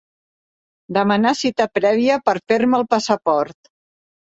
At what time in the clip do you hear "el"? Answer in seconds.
2.83-2.89